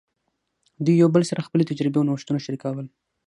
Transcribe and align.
دوی 0.83 0.95
یو 1.01 1.09
بل 1.15 1.23
سره 1.29 1.45
خپلې 1.47 1.67
تجربې 1.71 1.97
او 1.99 2.07
نوښتونه 2.07 2.39
شریکول. 2.45 2.87